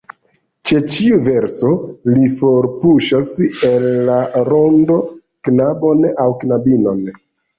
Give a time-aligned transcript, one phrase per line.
[0.69, 1.73] Ĉe ĉiu verso
[2.15, 3.29] li forpuŝas
[3.69, 4.17] el la
[4.49, 4.97] rondo
[5.51, 7.07] knabon aŭ knabinon.